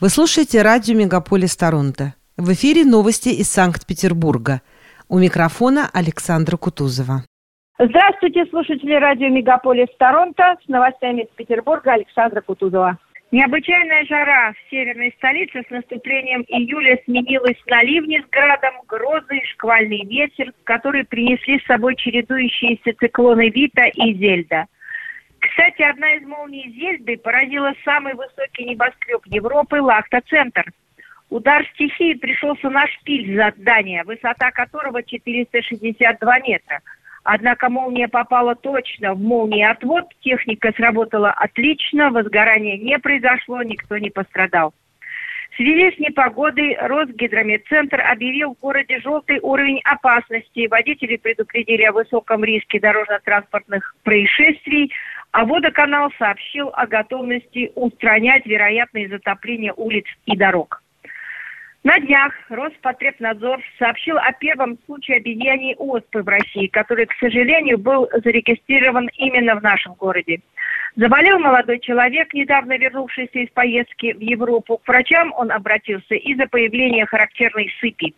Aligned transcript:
Вы 0.00 0.08
слушаете 0.08 0.62
радио 0.62 0.96
«Мегаполис 0.96 1.54
Торонто». 1.58 2.14
В 2.38 2.50
эфире 2.54 2.86
новости 2.86 3.28
из 3.28 3.52
Санкт-Петербурга. 3.52 4.62
У 5.10 5.18
микрофона 5.18 5.90
Александра 5.92 6.56
Кутузова. 6.56 7.24
Здравствуйте, 7.78 8.46
слушатели 8.46 8.94
радио 8.94 9.28
«Мегаполис 9.28 9.88
Торонто». 9.98 10.56
С 10.64 10.68
новостями 10.68 11.24
из 11.24 11.28
Петербурга 11.36 11.92
Александра 11.92 12.40
Кутузова. 12.40 12.96
Необычайная 13.30 14.06
жара 14.06 14.54
в 14.54 14.70
северной 14.70 15.12
столице 15.18 15.64
с 15.68 15.70
наступлением 15.70 16.46
июля 16.48 16.98
сменилась 17.04 17.60
на 17.66 17.82
ливни 17.82 18.24
с 18.26 18.30
градом, 18.30 18.72
грозы 18.88 19.36
и 19.36 19.46
шквальный 19.52 20.06
ветер, 20.06 20.54
которые 20.64 21.04
принесли 21.04 21.60
с 21.60 21.66
собой 21.66 21.94
чередующиеся 21.96 22.96
циклоны 22.98 23.50
Вита 23.50 23.84
и 23.88 24.14
Зельда– 24.14 24.64
кстати, 25.40 25.82
одна 25.82 26.14
из 26.14 26.26
молний 26.26 26.70
Зельды 26.72 27.16
поразила 27.16 27.72
самый 27.84 28.14
высокий 28.14 28.64
небоскреб 28.64 29.22
Европы– 29.26 29.80
Лахта-центр. 29.80 30.64
Удар 31.30 31.64
стихии 31.74 32.14
пришелся 32.14 32.68
на 32.70 32.86
шпиль 32.88 33.36
за 33.36 33.54
здание, 33.56 34.04
высота 34.04 34.50
которого 34.50 35.02
462 35.02 36.38
метра. 36.40 36.80
Однако 37.22 37.68
молния 37.68 38.08
попала 38.08 38.54
точно 38.54 39.14
в 39.14 39.20
молнии 39.20 39.62
отвод, 39.62 40.04
техника 40.20 40.72
сработала 40.76 41.30
отлично, 41.30 42.10
возгорания 42.10 42.76
не 42.78 42.98
произошло, 42.98 43.62
никто 43.62 43.98
не 43.98 44.10
пострадал. 44.10 44.74
В 45.50 45.56
связи 45.56 45.94
с 45.94 45.98
непогодой 45.98 46.76
Росгидрометцентр 46.80 48.00
объявил 48.00 48.54
в 48.54 48.60
городе 48.60 49.00
желтый 49.00 49.40
уровень 49.40 49.80
опасности. 49.84 50.68
Водители 50.68 51.16
предупредили 51.16 51.82
о 51.82 51.92
высоком 51.92 52.44
риске 52.44 52.78
дорожно-транспортных 52.78 53.96
происшествий, 54.04 54.92
а 55.32 55.44
водоканал 55.44 56.10
сообщил 56.18 56.70
о 56.72 56.86
готовности 56.86 57.72
устранять 57.74 58.46
вероятные 58.46 59.08
затопления 59.08 59.72
улиц 59.72 60.06
и 60.26 60.36
дорог. 60.36 60.82
На 61.82 61.98
днях 61.98 62.34
Роспотребнадзор 62.50 63.62
сообщил 63.78 64.18
о 64.18 64.32
первом 64.32 64.76
случае 64.84 65.16
обезьяний 65.16 65.74
оспы 65.76 66.22
в 66.22 66.28
России, 66.28 66.66
который, 66.66 67.06
к 67.06 67.14
сожалению, 67.18 67.78
был 67.78 68.06
зарегистрирован 68.22 69.08
именно 69.16 69.54
в 69.54 69.62
нашем 69.62 69.94
городе. 69.94 70.40
Заболел 70.96 71.38
молодой 71.38 71.78
человек, 71.78 72.34
недавно 72.34 72.76
вернувшийся 72.76 73.38
из 73.38 73.48
поездки 73.50 74.12
в 74.12 74.20
Европу. 74.20 74.76
К 74.76 74.88
врачам 74.88 75.32
он 75.34 75.50
обратился 75.50 76.16
из-за 76.16 76.46
появления 76.48 77.06
характерной 77.06 77.72
сыпи. 77.80 78.14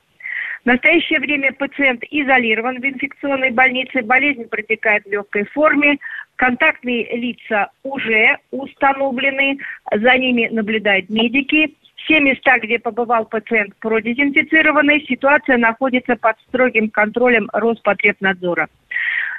В 0.65 0.67
настоящее 0.67 1.21
время 1.21 1.53
пациент 1.53 2.03
изолирован 2.11 2.81
в 2.81 2.85
инфекционной 2.85 3.51
больнице, 3.51 4.03
болезнь 4.03 4.49
протекает 4.49 5.05
в 5.05 5.11
легкой 5.11 5.45
форме, 5.47 5.99
контактные 6.35 7.17
лица 7.17 7.71
уже 7.85 8.39
установлены, 8.51 9.59
за 9.93 10.19
ними 10.19 10.49
наблюдают 10.51 11.11
медики. 11.11 11.77
Все 12.05 12.21
места, 12.21 12.59
где 12.59 12.79
побывал 12.79 13.27
пациент, 13.27 13.77
продезинфицированы. 13.77 15.05
Ситуация 15.09 15.57
находится 15.57 16.17
под 16.17 16.37
строгим 16.49 16.91
контролем 16.91 17.49
Роспотребнадзора. 17.53 18.69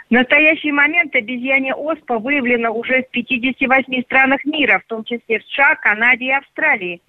В 0.10 0.14
настоящий 0.14 0.72
момент 0.72 1.16
обезьяне 1.16 1.74
оспа 1.74 2.20
выявлена 2.20 2.72
уже 2.72 3.04
в 3.04 3.10
58 3.12 4.04
странах 4.04 4.46
мира, 4.46 4.80
в 4.80 4.88
том 4.88 5.04
числе 5.04 5.40
в 5.40 5.44
США, 5.46 5.76
Канаде 5.76 6.26
и 6.26 6.32
Австралии. 6.32 7.02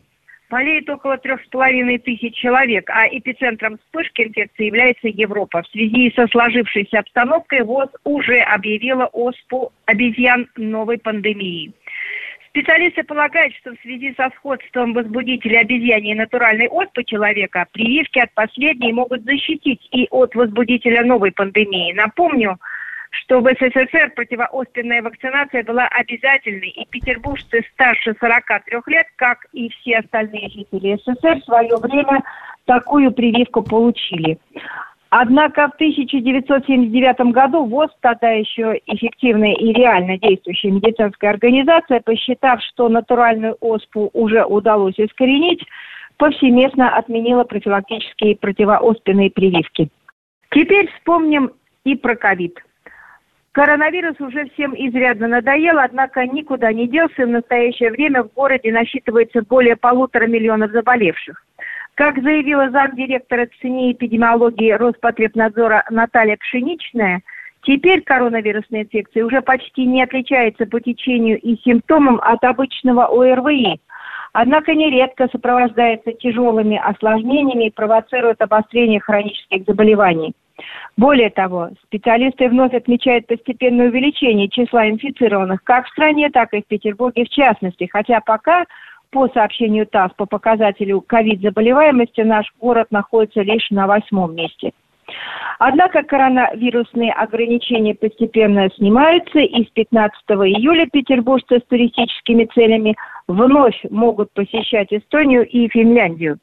Болеет 0.51 0.89
около 0.89 1.19
трех 1.19 1.43
с 1.43 1.49
половиной 1.49 1.99
тысяч 1.99 2.35
человек, 2.37 2.89
а 2.91 3.09
эпицентром 3.09 3.79
вспышки 3.79 4.23
инфекции 4.23 4.67
является 4.67 5.09
Европа. 5.09 5.63
В 5.63 5.69
связи 5.69 6.13
со 6.15 6.27
сложившейся 6.29 7.01
обстановкой 7.01 7.63
ВОЗ 7.63 7.89
уже 8.05 8.39
объявила 8.39 9.07
оспу 9.07 9.73
обезьян 9.87 10.49
новой 10.57 10.99
пандемии. 10.99 11.73
Специалисты 12.55 13.03
полагают, 13.03 13.53
что 13.57 13.73
в 13.73 13.81
связи 13.83 14.15
со 14.17 14.31
сходством 14.37 14.93
возбудителя 14.93 15.59
обезьяни 15.59 16.13
и 16.13 16.15
натуральной 16.15 16.69
оспы 16.69 17.03
человека, 17.03 17.67
прививки 17.73 18.21
от 18.21 18.33
последней 18.33 18.93
могут 18.93 19.25
защитить 19.25 19.89
и 19.91 20.07
от 20.13 20.37
возбудителя 20.37 21.03
новой 21.05 21.33
пандемии. 21.33 21.93
Напомню, 21.95 22.61
что 23.11 23.41
в 23.41 23.49
СССР 23.49 24.13
противооспенная 24.15 25.03
вакцинация 25.03 25.65
была 25.65 25.89
обязательной, 25.89 26.69
и 26.69 26.87
петербуржцы 26.87 27.65
старше 27.73 28.15
43 28.21 28.79
лет, 28.87 29.09
как 29.17 29.47
и 29.53 29.69
все 29.71 29.99
остальные 29.99 30.49
жители 30.51 30.97
СССР, 30.99 31.41
в 31.41 31.45
свое 31.47 31.77
время 31.79 32.23
такую 32.67 33.11
прививку 33.11 33.65
получили. 33.65 34.39
Однако 35.17 35.69
в 35.69 35.75
1979 35.75 37.33
году 37.33 37.67
ВОЗ, 37.67 37.89
тогда 38.01 38.31
еще 38.31 38.81
эффективная 38.85 39.55
и 39.55 39.73
реально 39.73 40.19
действующая 40.19 40.73
медицинская 40.73 41.31
организация, 41.31 42.01
посчитав, 42.01 42.61
что 42.61 42.89
натуральную 42.89 43.57
оспу 43.61 44.11
уже 44.13 44.45
удалось 44.45 44.99
искоренить, 44.99 45.63
повсеместно 46.17 46.97
отменила 46.97 47.45
профилактические 47.45 48.35
противооспенные 48.35 49.31
прививки. 49.31 49.89
Теперь 50.51 50.91
вспомним 50.97 51.53
и 51.85 51.95
про 51.95 52.17
ковид. 52.17 52.59
Коронавирус 53.53 54.21
уже 54.21 54.49
всем 54.49 54.75
изрядно 54.75 55.29
надоел, 55.29 55.79
однако 55.79 56.27
никуда 56.27 56.73
не 56.73 56.89
делся. 56.89 57.25
В 57.25 57.29
настоящее 57.29 57.93
время 57.93 58.25
в 58.25 58.33
городе 58.33 58.73
насчитывается 58.73 59.43
более 59.43 59.77
полутора 59.77 60.27
миллионов 60.27 60.73
заболевших. 60.73 61.41
Как 61.95 62.21
заявила 62.21 62.71
замдиректора 62.71 63.49
ЦНИ 63.61 63.93
эпидемиологии 63.93 64.73
Роспотребнадзора 64.73 65.85
Наталья 65.91 66.37
Пшеничная, 66.37 67.23
теперь 67.63 68.03
коронавирусная 68.03 68.83
инфекция 68.83 69.25
уже 69.25 69.43
почти 69.43 69.87
не 69.87 70.03
отличается 70.03 70.67
по 70.67 70.81
течению 70.81 71.41
и 71.41 71.57
симптомам 71.59 72.21
от 72.21 72.43
обычного 72.43 73.05
ОРВИ, 73.05 73.81
однако 74.33 74.75
нередко 74.75 75.29
сопровождается 75.31 76.13
тяжелыми 76.13 76.77
осложнениями 76.77 77.67
и 77.67 77.73
провоцирует 77.73 78.43
обострение 78.43 78.99
хронических 78.99 79.65
заболеваний. 79.65 80.35
Более 80.97 81.31
того, 81.31 81.71
специалисты 81.85 82.49
вновь 82.49 82.75
отмечают 82.75 83.29
постепенное 83.29 83.89
увеличение 83.89 84.49
числа 84.49 84.89
инфицированных 84.89 85.63
как 85.63 85.87
в 85.87 85.91
стране, 85.91 86.29
так 86.31 86.53
и 86.55 86.63
в 86.63 86.67
Петербурге 86.67 87.25
в 87.25 87.29
частности, 87.29 87.89
хотя 87.91 88.21
пока 88.21 88.65
по 89.15 89.29
сообщению 89.29 89.87
ТАСС 89.87 90.13
по 90.17 90.27
показателю 90.27 91.01
ковид-заболеваемости 91.01 92.23
наш 92.23 92.53
город 92.61 92.89
находится 92.91 93.43
лишь 93.43 93.71
на 93.71 93.87
восьмом 93.87 94.35
месте. 94.35 94.73
Однако 95.61 96.03
коронавирусные 96.03 97.13
ограничения 97.13 97.95
постепенно 97.95 98.69
снимаются, 98.71 99.39
и 99.39 99.65
с 99.65 99.69
15 99.69 100.21
июля 100.31 100.87
петербуржцы 100.93 101.61
с 101.61 101.69
туристическими 101.69 102.47
целями 102.53 102.97
вновь 103.29 103.81
могут 103.89 104.33
посещать 104.33 104.93
Эстонию 104.93 105.47
и 105.47 105.69
Финляндию. 105.69 106.39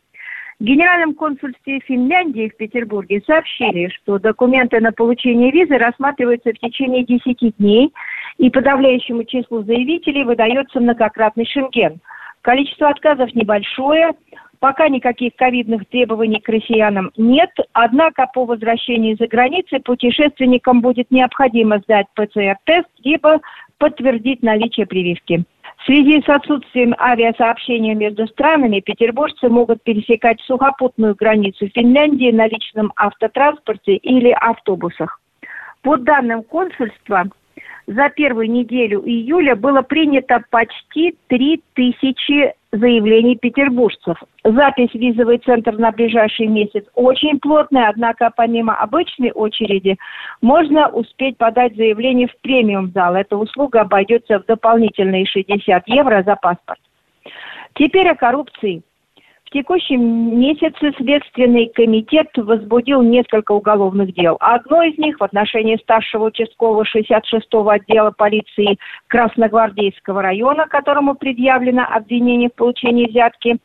В 0.62 0.64
Генеральном 0.64 1.16
консульстве 1.16 1.82
Финляндии 1.82 2.53
в 2.53 2.56
Петербурге 2.56 3.22
сообщили, 3.26 3.90
что 3.90 4.18
документы 4.18 4.80
на 4.80 4.94
получение 4.94 5.52
визы 5.52 5.78
рассматриваются 5.78 6.52
в 6.52 6.59
течение 6.59 7.03
10 7.03 7.58
дней, 7.58 7.92
и 8.38 8.50
подавляющему 8.50 9.26
числу 9.26 9.64
заявителей 9.64 10.24
выдается 10.24 10.80
многократный 10.80 11.46
шенген– 11.46 12.00
Количество 12.41 12.90
отказов 12.90 13.34
небольшое, 13.35 14.13
пока 14.59 14.90
никаких 14.90 15.35
ковидных 15.35 15.85
требований 15.88 16.40
к 16.40 16.50
россиянам 16.50 17.12
нет, 17.18 17.52
однако 17.74 18.28
по 18.34 18.46
возвращении 18.46 19.16
за 19.16 19.28
границей 19.28 19.79
путешественникам 19.79 20.81
будет 20.81 21.12
необходимо 21.12 21.79
сдать 21.79 22.07
ПЦР-тест, 22.16 22.90
либо 23.03 23.41
подтвердить 23.78 24.44
наличие 24.44 24.85
прививки. 24.85 25.44
В 25.78 25.85
связи 25.85 26.22
с 26.22 26.29
отсутствием 26.29 26.96
авиасообщения 27.00 27.96
между 27.96 28.28
странами 28.28 28.81
петербуржцы 28.81 29.50
могут 29.50 29.81
пересекать 29.84 30.40
сухопутную 30.41 31.16
границу 31.16 31.68
Финляндии 31.69 32.31
на 32.31 32.47
личном 32.47 32.94
автотранспорте 32.96 33.96
или 33.96 34.29
автобусах. 34.29 35.19
По 35.81 35.97
данным 35.97 36.44
консульства, 36.44 37.25
за 37.88 38.09
первую 38.09 38.50
неделю 38.50 39.02
июля 39.06 39.56
было 39.56 39.81
принято 39.81 40.44
почти 40.50 41.16
3000 41.28 42.53
заявлений 42.72 43.36
петербуржцев. 43.36 44.18
Запись 44.44 44.91
в 44.91 44.96
визовый 44.96 45.40
центр 45.40 45.73
на 45.78 45.91
ближайший 45.91 46.47
месяц 46.47 46.85
очень 46.96 47.40
плотная, 47.40 47.90
однако 47.90 48.32
помимо 48.35 48.76
обычной 48.76 49.32
очереди 49.32 49.97
можно 50.41 50.88
успеть 50.88 51.38
подать 51.38 51.76
заявление 51.76 52.28
в 52.28 52.41
премиум 52.41 52.91
зал. 52.91 53.16
Эта 53.16 53.35
услуга 53.38 53.82
обойдется 53.82 54.40
в 54.40 54.46
дополнительные 54.46 55.26
60 55.26 55.88
евро 55.88 56.23
за 56.23 56.35
паспорт. 56.35 56.79
Теперь 57.76 58.09
о 58.09 58.16
коррупции. 58.16 58.84
В 59.52 59.53
текущем 59.53 60.40
месяце 60.40 60.94
Следственный 60.96 61.70
комитет 61.76 62.30
возбудил 62.38 63.02
несколько 63.02 63.52
уголовных 63.52 64.14
дел. 64.14 64.38
Одно 64.40 64.82
из 64.82 64.98
них 64.98 65.20
в 65.20 65.24
отношении 65.26 65.76
старшего 65.76 66.28
участкового 66.28 66.86
66-го 66.86 67.68
отдела 67.68 68.12
полиции 68.12 68.78
Красногвардейского 69.08 70.22
района, 70.22 70.68
которому 70.68 71.16
предъявлено 71.16 71.84
обвинение 71.84 72.48
в 72.48 72.53
получении 72.53 73.09
взятки. 73.09 73.58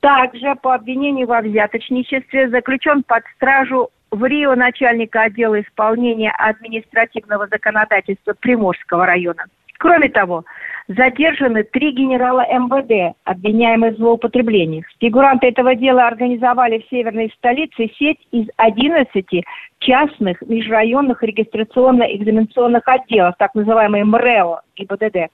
Также 0.00 0.56
по 0.56 0.74
обвинению 0.74 1.26
во 1.26 1.40
взяточничестве 1.40 2.50
заключен 2.50 3.02
под 3.02 3.22
стражу 3.36 3.88
в 4.10 4.26
Рио 4.26 4.54
начальника 4.54 5.22
отдела 5.22 5.58
исполнения 5.58 6.32
административного 6.32 7.46
законодательства 7.46 8.34
Приморского 8.38 9.06
района. 9.06 9.46
Кроме 9.78 10.08
того, 10.08 10.44
задержаны 10.88 11.64
три 11.64 11.92
генерала 11.92 12.44
МВД, 12.46 13.16
обвиняемые 13.24 13.92
в 13.92 13.96
злоупотреблениях. 13.96 14.86
Фигуранты 15.00 15.48
этого 15.48 15.74
дела 15.74 16.06
организовали 16.06 16.78
в 16.78 16.88
северной 16.90 17.32
столице 17.36 17.90
сеть 17.98 18.20
из 18.30 18.48
11 18.56 19.44
частных 19.78 20.40
межрайонных 20.42 21.22
регистрационно-экзаменационных 21.22 22.82
отделов, 22.86 23.34
так 23.38 23.54
называемые 23.54 24.04
МРЭО 24.04 24.62
и 24.76 24.86
БДД. 24.86 25.30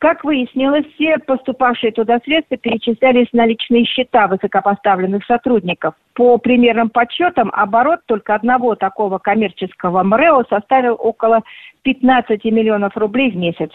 Как 0.00 0.24
выяснилось, 0.24 0.86
все 0.94 1.18
поступавшие 1.18 1.92
туда 1.92 2.20
средства 2.24 2.56
перечислялись 2.56 3.28
на 3.34 3.44
личные 3.44 3.84
счета 3.84 4.28
высокопоставленных 4.28 5.26
сотрудников. 5.26 5.94
По 6.14 6.38
примерным 6.38 6.88
подсчетам, 6.88 7.50
оборот 7.52 8.00
только 8.06 8.34
одного 8.34 8.76
такого 8.76 9.18
коммерческого 9.18 10.02
МРЭО 10.02 10.44
составил 10.48 10.96
около 10.98 11.42
15 11.82 12.42
миллионов 12.46 12.96
рублей 12.96 13.30
в 13.30 13.36
месяц. 13.36 13.70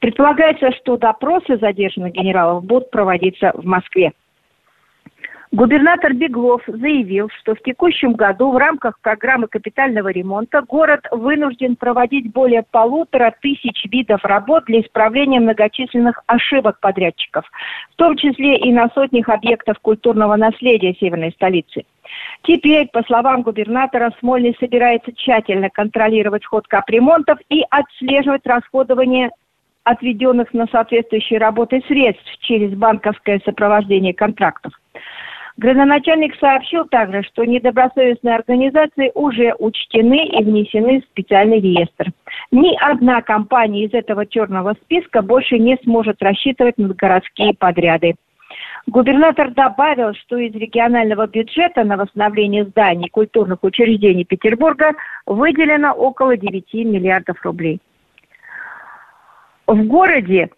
Предполагается, 0.00 0.70
что 0.72 0.98
допросы 0.98 1.56
задержанных 1.56 2.12
генералов 2.12 2.62
будут 2.66 2.90
проводиться 2.90 3.52
в 3.54 3.64
Москве. 3.64 4.12
Губернатор 5.50 6.12
Беглов 6.12 6.62
заявил, 6.66 7.30
что 7.40 7.54
в 7.54 7.62
текущем 7.62 8.12
году 8.12 8.52
в 8.52 8.58
рамках 8.58 9.00
программы 9.00 9.48
капитального 9.48 10.08
ремонта 10.08 10.60
город 10.60 11.06
вынужден 11.10 11.76
проводить 11.76 12.30
более 12.30 12.64
полутора 12.70 13.34
тысяч 13.40 13.86
видов 13.86 14.22
работ 14.24 14.64
для 14.66 14.82
исправления 14.82 15.40
многочисленных 15.40 16.22
ошибок 16.26 16.80
подрядчиков, 16.80 17.50
в 17.92 17.96
том 17.96 18.16
числе 18.16 18.58
и 18.58 18.70
на 18.72 18.90
сотнях 18.90 19.30
объектов 19.30 19.78
культурного 19.80 20.36
наследия 20.36 20.94
северной 20.94 21.32
столицы. 21.32 21.84
Теперь, 22.42 22.88
по 22.92 23.02
словам 23.04 23.40
губернатора, 23.40 24.12
Смольный 24.20 24.54
собирается 24.60 25.12
тщательно 25.14 25.70
контролировать 25.70 26.44
ход 26.44 26.66
капремонтов 26.68 27.38
и 27.48 27.64
отслеживать 27.70 28.46
расходование 28.46 29.30
отведенных 29.84 30.52
на 30.52 30.66
соответствующие 30.66 31.38
работы 31.38 31.82
средств 31.88 32.30
через 32.40 32.76
банковское 32.76 33.40
сопровождение 33.46 34.12
контрактов. 34.12 34.72
Градоначальник 35.58 36.36
сообщил 36.36 36.84
также, 36.84 37.24
что 37.24 37.44
недобросовестные 37.44 38.36
организации 38.36 39.10
уже 39.14 39.54
учтены 39.58 40.24
и 40.26 40.44
внесены 40.44 41.00
в 41.00 41.04
специальный 41.06 41.60
реестр. 41.60 42.12
Ни 42.52 42.76
одна 42.80 43.22
компания 43.22 43.84
из 43.84 43.92
этого 43.92 44.24
черного 44.24 44.74
списка 44.84 45.20
больше 45.20 45.58
не 45.58 45.76
сможет 45.82 46.22
рассчитывать 46.22 46.78
на 46.78 46.94
городские 46.94 47.54
подряды. 47.54 48.14
Губернатор 48.86 49.50
добавил, 49.50 50.14
что 50.14 50.36
из 50.36 50.54
регионального 50.54 51.26
бюджета 51.26 51.82
на 51.82 51.96
восстановление 51.96 52.64
зданий 52.64 53.10
культурных 53.10 53.64
учреждений 53.64 54.24
Петербурга 54.24 54.92
выделено 55.26 55.92
около 55.92 56.36
9 56.36 56.72
миллиардов 56.74 57.36
рублей. 57.42 57.80
В 59.66 59.84
городе 59.86 60.50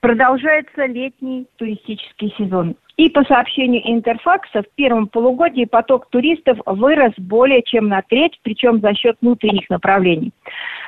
продолжается 0.00 0.84
летний 0.84 1.46
туристический 1.56 2.34
сезон. 2.36 2.76
И 3.02 3.08
по 3.08 3.24
сообщению 3.24 3.82
Интерфакса, 3.84 4.62
в 4.62 4.74
первом 4.76 5.08
полугодии 5.08 5.64
поток 5.64 6.08
туристов 6.10 6.60
вырос 6.66 7.12
более 7.18 7.60
чем 7.64 7.88
на 7.88 8.00
треть, 8.02 8.38
причем 8.44 8.80
за 8.80 8.94
счет 8.94 9.16
внутренних 9.20 9.68
направлений. 9.70 10.30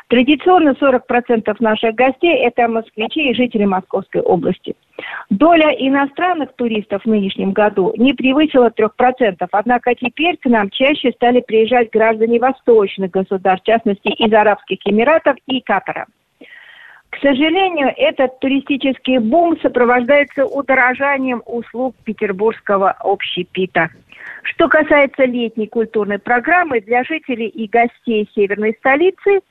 Традиционно 0.06 0.76
40% 0.80 1.56
наших 1.58 1.96
гостей– 1.96 2.36
это 2.46 2.68
москвичи 2.68 3.30
и 3.30 3.34
жители 3.34 3.64
Московской 3.64 4.20
области. 4.20 4.76
Доля 5.28 5.70
иностранных 5.70 6.54
туристов 6.54 7.02
в 7.02 7.08
нынешнем 7.08 7.50
году 7.50 7.92
не 7.96 8.14
превысила 8.14 8.70
3%, 8.70 9.48
однако 9.50 9.96
теперь 9.96 10.36
к 10.36 10.44
нам 10.44 10.70
чаще 10.70 11.10
стали 11.10 11.40
приезжать 11.40 11.90
граждане 11.90 12.38
восточных 12.38 13.10
государств, 13.10 13.64
в 13.64 13.66
частности 13.66 14.06
из 14.06 14.32
Арабских 14.32 14.78
Эмиратов 14.84 15.34
и 15.48 15.60
Катара. 15.60 16.06
К 17.14 17.20
сожалению, 17.20 17.92
этот 17.96 18.40
туристический 18.40 19.18
бум 19.18 19.56
сопровождается 19.60 20.46
удорожанием 20.46 21.44
услуг 21.46 21.94
петербургского 22.02 22.90
общепита. 22.90 23.88
Что 24.42 24.68
касается 24.68 25.24
летней 25.24 25.68
культурной 25.68 26.18
программы 26.18 26.80
для 26.80 27.04
жителей 27.04 27.46
и 27.46 27.68
гостей 27.68 28.28
северной 28.34 28.74
столицы, 28.80 29.42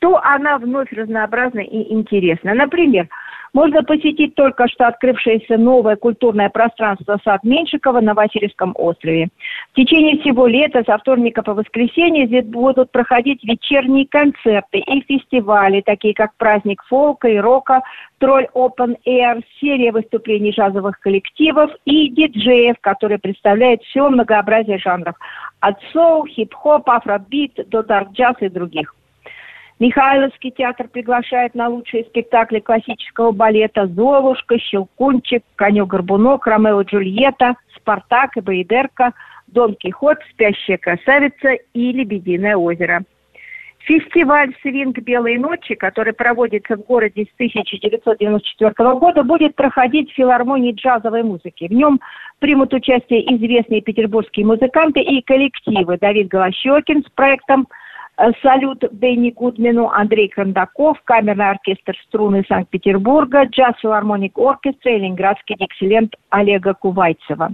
то 0.00 0.20
она 0.20 0.58
вновь 0.58 0.92
разнообразна 0.92 1.60
и 1.60 1.92
интересна. 1.92 2.54
Например, 2.54 3.06
можно 3.52 3.82
посетить 3.82 4.34
только 4.34 4.66
что 4.68 4.88
открывшееся 4.88 5.58
новое 5.58 5.96
культурное 5.96 6.48
пространство 6.48 7.18
сад 7.22 7.44
Меньшикова 7.44 8.00
на 8.00 8.14
Васильевском 8.14 8.72
острове. 8.76 9.28
В 9.72 9.76
течение 9.76 10.18
всего 10.20 10.46
лета, 10.46 10.82
со 10.86 10.96
вторника 10.98 11.42
по 11.42 11.54
воскресенье, 11.54 12.26
здесь 12.26 12.46
будут 12.46 12.90
проходить 12.90 13.44
вечерние 13.44 14.06
концерты 14.06 14.78
и 14.78 15.00
фестивали, 15.02 15.82
такие 15.82 16.14
как 16.14 16.34
праздник 16.36 16.82
фолка 16.84 17.28
и 17.28 17.36
рока, 17.36 17.82
тролль 18.18 18.48
Open 18.54 18.96
Air, 19.06 19.42
серия 19.60 19.92
выступлений 19.92 20.50
джазовых 20.50 20.98
коллективов 21.00 21.70
и 21.84 22.08
диджеев, 22.08 22.76
которые 22.80 23.18
представляют 23.18 23.82
все 23.82 24.08
многообразие 24.08 24.78
жанров. 24.78 25.16
От 25.60 25.76
соул, 25.92 26.26
хип-хоп, 26.26 26.88
афробит 26.88 27.68
до 27.68 27.82
дарк-джаз 27.82 28.36
и 28.40 28.48
других. 28.48 28.94
Михайловский 29.82 30.52
театр 30.52 30.86
приглашает 30.86 31.56
на 31.56 31.66
лучшие 31.66 32.04
спектакли 32.04 32.60
классического 32.60 33.32
балета 33.32 33.88
«Золушка», 33.88 34.56
«Щелкунчик», 34.56 35.42
«Конек-горбунок», 35.56 36.46
«Ромео 36.46 36.82
Джульетта», 36.82 37.56
«Спартак» 37.74 38.36
и 38.36 38.40
«Баидерка», 38.40 39.12
«Дон 39.48 39.74
Кихот», 39.74 40.18
«Спящая 40.30 40.78
красавица» 40.78 41.54
и 41.74 41.90
«Лебединое 41.90 42.54
озеро». 42.54 43.02
Фестиваль 43.80 44.54
«Свинг 44.62 45.00
Белой 45.00 45.36
ночи», 45.38 45.74
который 45.74 46.12
проводится 46.12 46.76
в 46.76 46.84
городе 46.84 47.24
с 47.24 47.34
1994 47.34 48.72
года, 48.94 49.24
будет 49.24 49.56
проходить 49.56 50.12
в 50.12 50.14
филармонии 50.14 50.74
джазовой 50.74 51.24
музыки. 51.24 51.66
В 51.66 51.72
нем 51.72 51.98
примут 52.38 52.72
участие 52.72 53.34
известные 53.34 53.80
петербургские 53.80 54.46
музыканты 54.46 55.00
и 55.00 55.20
коллективы. 55.22 55.98
Давид 55.98 56.28
Голощекин 56.28 57.02
с 57.02 57.10
проектом 57.10 57.66
салют 58.42 58.84
Бенни 58.92 59.30
Гудмину, 59.30 59.88
Андрей 59.88 60.28
Кондаков, 60.28 61.00
камерный 61.04 61.50
оркестр 61.50 61.96
струны 62.06 62.44
Санкт-Петербурга, 62.46 63.44
джаз-филармоник 63.44 64.38
оркестра 64.38 64.92
и 64.92 64.98
ленинградский 64.98 65.56
диксилент 65.56 66.14
Олега 66.30 66.74
Кувайцева. 66.74 67.52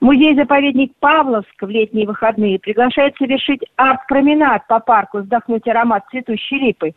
Музей-заповедник 0.00 0.92
Павловск 0.98 1.60
в 1.60 1.68
летние 1.68 2.06
выходные 2.06 2.58
приглашает 2.58 3.14
совершить 3.18 3.60
арт-променад 3.76 4.66
по 4.66 4.80
парку, 4.80 5.18
вздохнуть 5.18 5.68
аромат 5.68 6.04
цветущей 6.10 6.58
липы. 6.58 6.92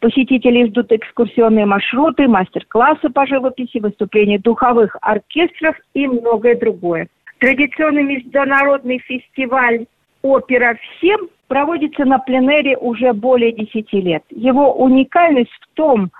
Посетителей 0.00 0.66
ждут 0.66 0.90
экскурсионные 0.90 1.66
маршруты, 1.66 2.26
мастер-классы 2.26 3.10
по 3.10 3.26
живописи, 3.26 3.78
выступления 3.78 4.40
духовых 4.40 4.96
оркестров 5.00 5.76
и 5.94 6.08
многое 6.08 6.58
другое. 6.58 7.06
Традиционный 7.38 8.02
международный 8.02 8.98
фестиваль 8.98 9.86
«Опера 10.22 10.76
всем» 10.98 11.28
проводится 11.48 12.04
на 12.04 12.18
пленэре 12.18 12.76
уже 12.76 13.12
более 13.12 13.52
10 13.52 13.92
лет. 13.94 14.22
Его 14.30 14.72
уникальность 14.74 15.50
в 15.50 15.74
том, 15.74 16.10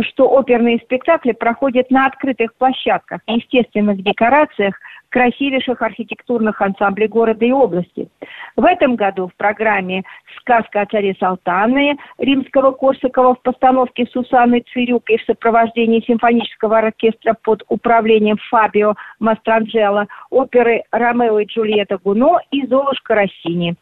что 0.00 0.26
оперные 0.26 0.78
спектакли 0.78 1.32
проходят 1.32 1.90
на 1.90 2.06
открытых 2.06 2.54
площадках, 2.54 3.20
естественных 3.26 4.02
декорациях, 4.02 4.74
красивейших 5.10 5.82
архитектурных 5.82 6.62
ансамблей 6.62 7.08
города 7.08 7.44
и 7.44 7.52
области. 7.52 8.08
В 8.56 8.64
этом 8.64 8.96
году 8.96 9.28
в 9.28 9.34
программе 9.36 10.02
«Сказка 10.40 10.80
о 10.80 10.86
царе 10.86 11.14
Салтане» 11.20 11.98
Римского-Корсакова 12.18 13.34
в 13.34 13.42
постановке 13.42 14.06
Сусанны 14.06 14.64
Цирюк 14.72 15.10
и 15.10 15.18
в 15.18 15.24
сопровождении 15.24 16.00
симфонического 16.00 16.78
оркестра 16.78 17.34
под 17.42 17.62
управлением 17.68 18.38
Фабио 18.48 18.94
Мастранджело, 19.20 20.06
оперы 20.30 20.84
«Ромео 20.90 21.40
и 21.40 21.44
Джульетта 21.44 21.98
Гуно» 21.98 22.38
и 22.50 22.66
«Золушка 22.66 23.14
Россини». 23.14 23.76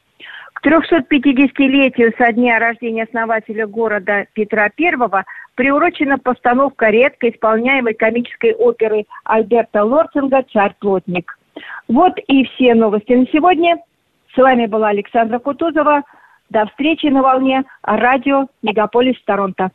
К 0.61 0.67
350-летию 0.67 2.13
со 2.19 2.33
дня 2.33 2.59
рождения 2.59 3.05
основателя 3.05 3.67
города 3.67 4.27
Петра 4.35 4.69
I 4.79 5.25
приурочена 5.55 6.19
постановка 6.19 6.91
редко 6.91 7.31
исполняемой 7.31 7.95
комической 7.95 8.53
оперы 8.53 9.07
Альберта 9.25 9.85
Лорцинга 9.85 10.45
«Царь-плотник». 10.53 11.39
Вот 11.89 12.13
и 12.27 12.45
все 12.45 12.75
новости 12.75 13.13
на 13.13 13.27
сегодня. 13.29 13.79
С 14.35 14.37
вами 14.37 14.67
была 14.67 14.89
Александра 14.89 15.39
Кутузова. 15.39 16.03
До 16.51 16.67
встречи 16.67 17.07
на 17.07 17.23
волне 17.23 17.65
радио 17.83 18.47
«Мегаполис 18.63 19.17
Торонто». 19.25 19.71